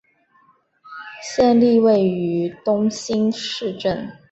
[1.21, 4.11] 县莅位于东兴市镇。